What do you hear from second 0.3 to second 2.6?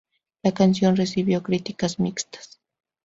La canción recibió críticas mixtas.